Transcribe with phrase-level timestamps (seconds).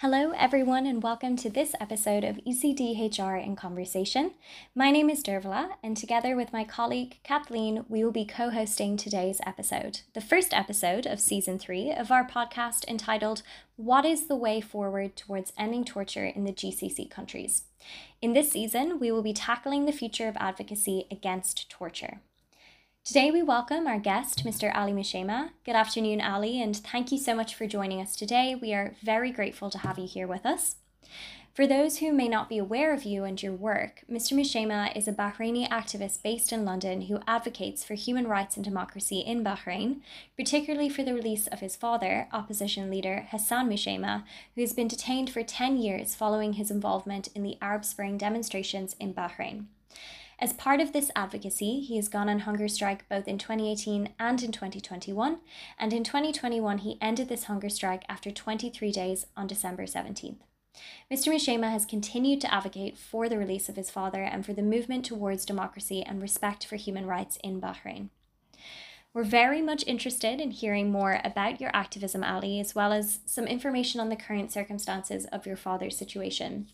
[0.00, 4.30] Hello, everyone, and welcome to this episode of ECDHR in Conversation.
[4.72, 8.96] My name is Dervla, and together with my colleague Kathleen, we will be co hosting
[8.96, 13.42] today's episode, the first episode of season three of our podcast entitled
[13.74, 17.64] What is the Way Forward Towards Ending Torture in the GCC Countries?
[18.22, 22.20] In this season, we will be tackling the future of advocacy against torture.
[23.08, 24.70] Today, we welcome our guest, Mr.
[24.76, 25.52] Ali Mushaima.
[25.64, 28.54] Good afternoon, Ali, and thank you so much for joining us today.
[28.54, 30.76] We are very grateful to have you here with us.
[31.54, 34.34] For those who may not be aware of you and your work, Mr.
[34.34, 39.20] Mushaima is a Bahraini activist based in London who advocates for human rights and democracy
[39.20, 40.02] in Bahrain,
[40.36, 45.30] particularly for the release of his father, opposition leader Hassan Mushaima, who has been detained
[45.30, 49.64] for 10 years following his involvement in the Arab Spring demonstrations in Bahrain.
[50.40, 54.42] As part of this advocacy, he has gone on hunger strike both in 2018 and
[54.42, 55.38] in 2021,
[55.78, 60.38] and in 2021 he ended this hunger strike after 23 days on December 17th.
[61.10, 61.32] Mr.
[61.32, 65.04] Mushaima has continued to advocate for the release of his father and for the movement
[65.04, 68.10] towards democracy and respect for human rights in Bahrain.
[69.12, 73.48] We're very much interested in hearing more about your activism, Ali, as well as some
[73.48, 76.68] information on the current circumstances of your father's situation.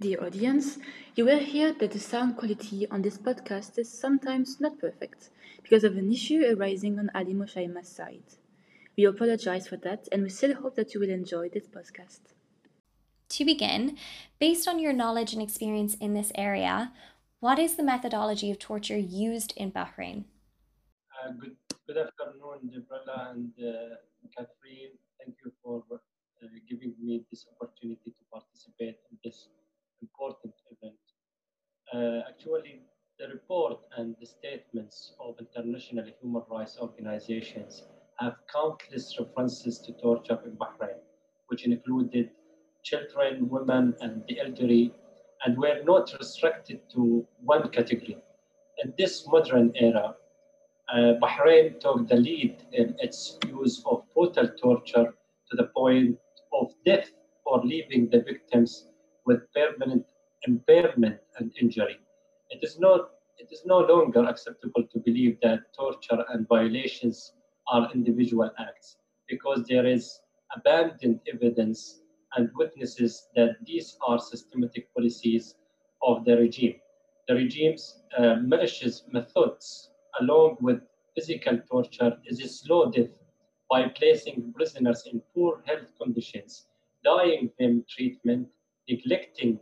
[0.00, 0.78] Dear audience,
[1.14, 5.28] you will hear that the sound quality on this podcast is sometimes not perfect
[5.62, 8.24] because of an issue arising on Ali Mushaima's side.
[8.96, 12.20] We apologize for that and we still hope that you will enjoy this podcast.
[13.28, 13.98] To begin,
[14.38, 16.92] based on your knowledge and experience in this area,
[17.40, 20.24] what is the methodology of torture used in Bahrain?
[21.12, 23.96] Uh, good, good afternoon, Debrella and uh,
[24.34, 24.96] Catherine.
[25.22, 29.48] Thank you for uh, giving me this opportunity to participate in this
[30.02, 30.94] important event.
[31.92, 32.82] Uh, actually,
[33.18, 37.84] the report and the statements of international human rights organizations
[38.18, 41.00] have countless references to torture in Bahrain,
[41.48, 42.30] which included
[42.82, 44.94] children, women, and the elderly,
[45.44, 48.16] and were not restricted to one category.
[48.84, 50.14] In this modern era,
[50.92, 55.14] uh, Bahrain took the lead in its use of brutal torture
[55.50, 56.18] to the point
[56.52, 57.10] of death
[57.44, 58.89] or leaving the victims
[59.26, 60.04] with permanent
[60.46, 61.98] impairment and injury.
[62.50, 67.32] It is not it is no longer acceptable to believe that torture and violations
[67.68, 68.98] are individual acts
[69.28, 70.20] because there is
[70.54, 72.02] abundant evidence
[72.36, 75.54] and witnesses that these are systematic policies
[76.02, 76.76] of the regime.
[77.28, 80.80] The regime's uh, malicious methods, along with
[81.14, 83.10] physical torture, is a slow death
[83.70, 86.66] by placing prisoners in poor health conditions,
[87.04, 88.48] denying them treatment,
[88.88, 89.60] neglecting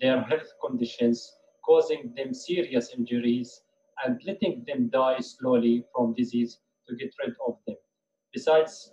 [0.00, 1.34] their health conditions,
[1.64, 3.62] causing them serious injuries,
[4.04, 6.58] and letting them die slowly from disease
[6.88, 7.76] to get rid of them.
[8.32, 8.92] Besides,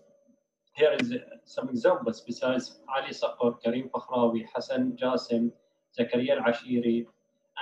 [0.76, 1.14] here is
[1.46, 2.22] some examples.
[2.22, 5.52] Besides Ali Saqar, Karim Fakhrawi, Hassan Jasim,
[5.98, 7.06] Zakaria al-Ashiri,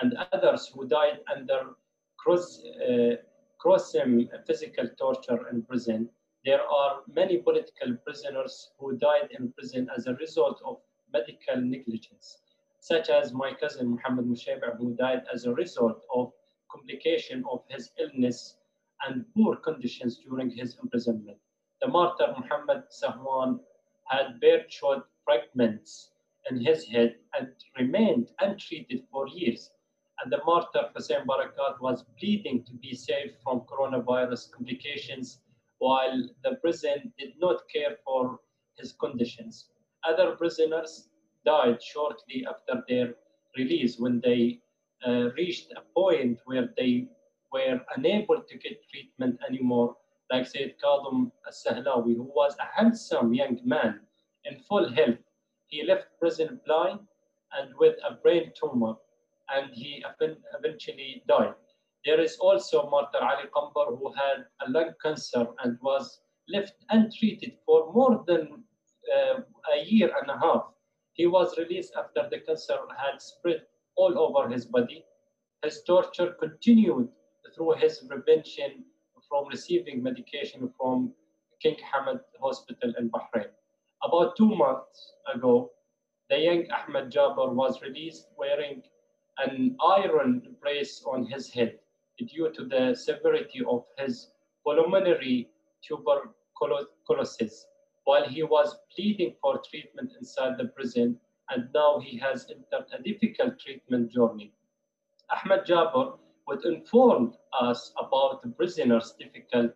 [0.01, 1.75] and others who died under
[2.17, 3.15] cross, uh,
[3.59, 6.09] gruesome physical torture in prison,
[6.45, 10.77] there are many political prisoners who died in prison as a result of
[11.13, 12.39] medical negligence,
[12.79, 16.33] such as my cousin Muhammad Mushabi, who died as a result of
[16.71, 18.57] complication of his illness
[19.05, 21.37] and poor conditions during his imprisonment.
[21.81, 23.59] The martyr Muhammad Sahwan
[24.05, 26.11] had bird-shot fragments
[26.49, 29.71] in his head and remained untreated for years.
[30.21, 35.39] And the martyr Hussein Barakat was pleading to be saved from coronavirus complications
[35.79, 38.39] while the prison did not care for
[38.77, 39.69] his conditions.
[40.05, 41.09] Other prisoners
[41.45, 43.15] died shortly after their
[43.57, 44.59] release when they
[45.05, 47.07] uh, reached a point where they
[47.51, 49.95] were unable to get treatment anymore,
[50.31, 53.99] like Sayyid Kadhim al-Sahlawi, who was a handsome young man
[54.45, 55.19] in full health.
[55.67, 56.99] He left prison blind
[57.57, 58.95] and with a brain tumor,
[59.49, 60.03] and he
[60.57, 61.53] eventually died.
[62.05, 67.53] There is also Martyr Ali Qambar, who had a lung cancer and was left untreated
[67.65, 68.63] for more than
[69.11, 69.43] Um,
[69.75, 70.63] a year and a half.
[71.13, 73.61] He was released after the cancer had spread
[73.95, 75.05] all over his body.
[75.63, 77.09] His torture continued
[77.53, 78.85] through his prevention
[79.27, 81.13] from receiving medication from
[81.61, 83.49] King Hamad Hospital in Bahrain.
[84.03, 85.71] About two months ago,
[86.29, 88.83] the young Ahmed Jabbar was released wearing
[89.37, 91.77] an iron brace on his head
[92.17, 94.31] due to the severity of his
[94.65, 95.49] pulmonary
[95.85, 97.65] tuberculosis
[98.05, 101.19] while he was pleading for treatment inside the prison,
[101.49, 104.53] and now he has entered a difficult treatment journey.
[105.29, 106.17] Ahmed Jabir
[106.47, 109.71] would inform us about the prisoner's difficult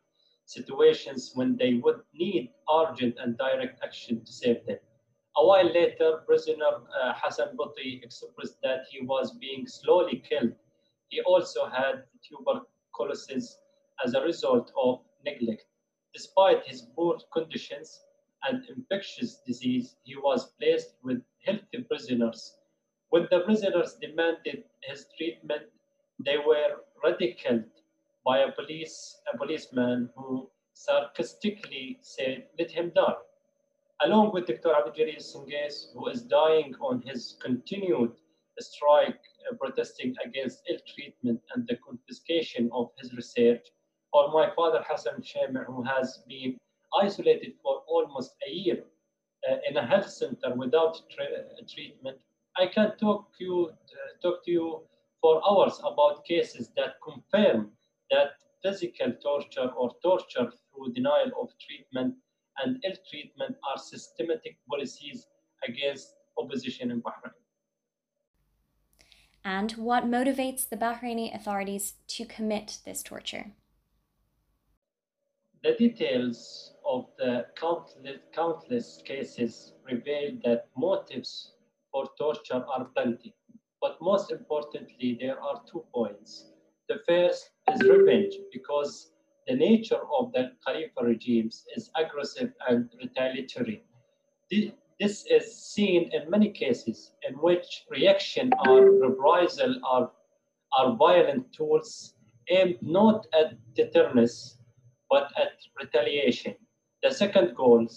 [0.46, 4.78] situations when they would need urgent and direct action to save them.
[5.38, 6.66] A while later, prisoner
[7.02, 10.54] uh, Hassan Buti expressed that he was being slowly killed.
[11.10, 13.60] He also had tuberculosis
[14.04, 15.66] as a result of neglect.
[16.14, 18.02] Despite his poor conditions
[18.48, 22.58] and infectious disease, he was placed with healthy prisoners.
[23.10, 25.64] When the prisoners demanded his treatment,
[26.20, 27.66] they were ridiculed
[28.26, 33.22] by a police a policeman who sarcastically said, "Let him die."
[34.02, 34.74] Along with Dr.
[34.76, 38.14] Abdul Singace, who is dying on his continued
[38.60, 43.66] strike uh, protesting against ill treatment and the confiscation of his research,
[44.14, 46.58] or my father Hassan Shamer, who has been
[47.02, 48.84] isolated for almost a year
[49.50, 52.18] uh, in a health center without tra- treatment.
[52.58, 54.82] I can talk you uh, talk to you
[55.22, 57.72] for hours about cases that confirm
[58.10, 58.32] that
[58.64, 62.16] physical torture or torture through denial of treatment
[62.64, 65.28] and ill treatment are systematic policies
[65.68, 67.32] against opposition in Bahrain.
[69.44, 73.54] And what motivates the Bahraini authorities to commit this torture?
[75.64, 81.54] The details of the countless, countless cases reveal that motives
[81.92, 83.36] for torture are plenty.
[83.82, 86.52] But most importantly, there are two points.
[86.90, 89.12] The first is revenge, because
[89.48, 93.84] the nature of the Khalifa regimes is aggressive and retaliatory.
[94.50, 100.12] This is seen in many cases in which reaction or reprisal are,
[100.78, 102.16] are violent tools
[102.50, 104.58] aimed not at deterrence
[105.10, 106.56] but at retaliation.
[107.04, 107.88] The second goal,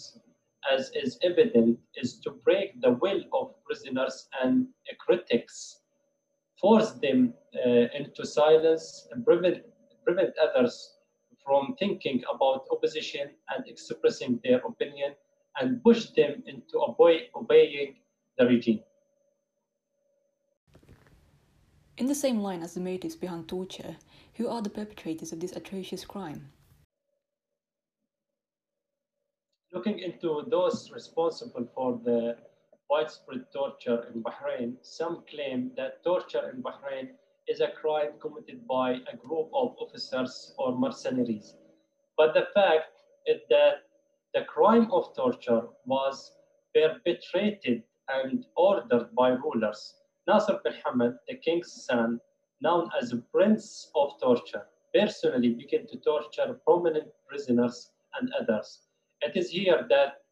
[0.70, 4.68] as is evident, is to break the will of prisoners and
[4.98, 5.80] critics,
[6.60, 9.64] force them uh, into silence, and prevent,
[10.04, 10.98] prevent others
[11.44, 15.14] from thinking about opposition and expressing their opinion,
[15.60, 17.96] and push them into obey, obeying
[18.38, 18.80] the regime.
[21.96, 23.96] In the same line as the motives behind torture,
[24.34, 26.52] who are the perpetrators of this atrocious crime?
[29.72, 32.36] Looking into those responsible for the
[32.88, 37.10] widespread torture in Bahrain, some claim that torture in Bahrain
[37.46, 41.54] is a crime committed by a group of officers or mercenaries.
[42.16, 43.84] But the fact is that
[44.34, 46.32] the crime of torture was
[46.74, 49.94] perpetrated and ordered by rulers.
[50.26, 52.20] Nasser bin Hamad, the king's son,
[52.60, 58.89] known as the Prince of Torture, personally began to torture prominent prisoners and others
[59.22, 60.22] it is here that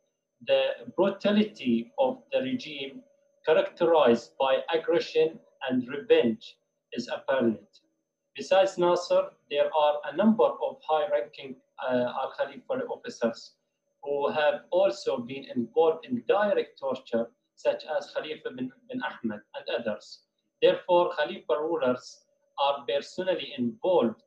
[0.47, 3.03] the brutality of the regime,
[3.45, 5.39] characterized by aggression
[5.69, 6.57] and revenge,
[6.93, 7.81] is apparent.
[8.37, 13.55] Besides Nasser, there are a number of high ranking uh, Al Khalifa officers
[14.03, 17.27] who have also been involved in direct torture,
[17.57, 20.21] such as Khalifa bin, bin Ahmed and others.
[20.63, 22.21] Therefore, Khalifa rulers
[22.61, 24.23] are personally involved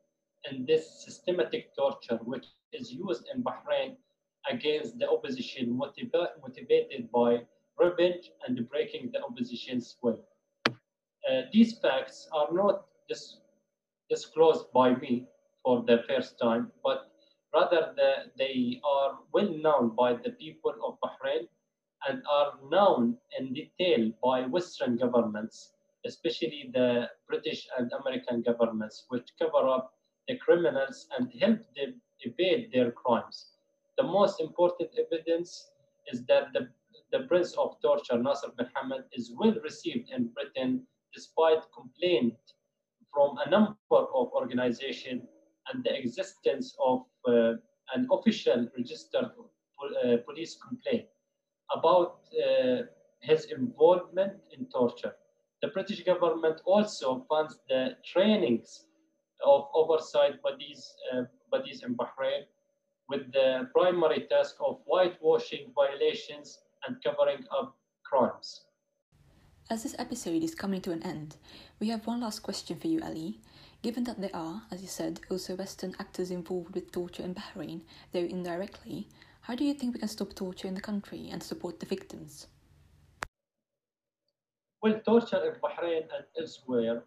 [0.50, 3.96] in this systematic torture, which is used in Bahrain
[4.50, 7.40] against the opposition motiva motivated by
[7.78, 10.20] revenge and breaking the opposition's will.
[10.68, 13.38] Uh, these facts are not dis
[14.10, 15.26] disclosed by me
[15.62, 17.10] for the first time, but
[17.54, 21.46] rather the, they are well known by the people of Bahrain
[22.08, 25.72] and are known in detail by Western governments,
[26.04, 29.94] especially the British and American governments, which cover up
[30.28, 33.51] the criminals and help them evade their crimes.
[34.02, 35.70] The most important evidence
[36.12, 36.68] is that the,
[37.12, 42.34] the Prince of Torture, Nasser bin Hamad, is well received in Britain despite complaint
[43.14, 45.22] from a number of organizations
[45.68, 47.52] and the existence of uh,
[47.94, 51.06] an official registered uh, police complaint
[51.72, 52.82] about uh,
[53.20, 55.14] his involvement in torture.
[55.62, 58.86] The British government also funds the trainings
[59.46, 62.46] of oversight bodies, uh, bodies in Bahrain
[63.12, 68.62] with the primary task of whitewashing violations and covering up crimes.
[69.68, 71.36] As this episode is coming to an end,
[71.78, 73.38] we have one last question for you, Ali.
[73.82, 77.82] Given that there are, as you said, also Western actors involved with torture in Bahrain,
[78.12, 79.08] though indirectly,
[79.42, 82.46] how do you think we can stop torture in the country and support the victims?
[84.82, 87.04] Well, torture in Bahrain and elsewhere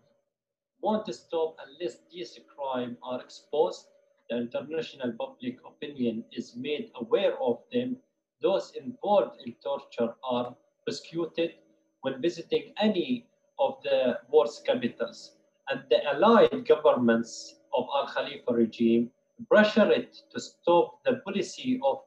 [0.82, 3.88] won't stop unless these crimes are exposed
[4.30, 7.98] the international public opinion is made aware of them,
[8.42, 11.54] those involved in torture are prosecuted
[12.02, 13.28] when visiting any
[13.60, 15.38] of the world's capitals.
[15.70, 19.12] And the allied governments of Al Khalifa regime
[19.50, 22.04] pressure it to stop the policy of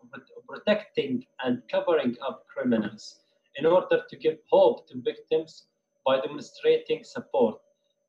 [0.48, 3.20] protecting and covering up criminals
[3.56, 5.66] in order to give hope to victims
[6.06, 7.60] by demonstrating support.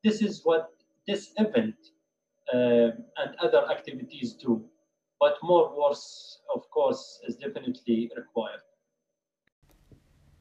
[0.02, 0.70] This is what
[1.06, 1.76] this event
[2.52, 4.64] Um, and other activities do,
[5.20, 5.96] but more work,
[6.54, 8.60] of course, is definitely required.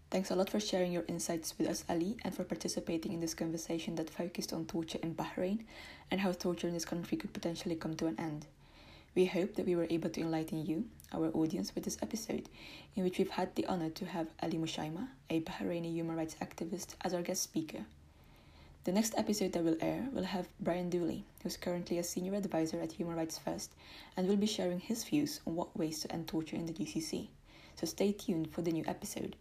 [0.10, 3.36] Thanks a lot for sharing your insights with us, Ali, and for participating in this
[3.36, 5.66] conversation that focused on torture in Bahrain
[6.10, 8.48] and how torture in this country could potentially come to an end.
[9.14, 12.50] We hope that we were able to enlighten you, our audience, with this episode,
[12.96, 16.96] in which we've had the honor to have Ali Mushaima, a Bahraini human rights activist,
[17.02, 17.86] as our guest speaker.
[18.86, 22.80] The next episode that will air will have Brian Dooley, who's currently a senior advisor
[22.80, 23.74] at Human Rights First,
[24.16, 27.28] and will be sharing his views on what ways to end torture in the GCC.
[27.76, 29.36] So stay tuned for the new episode.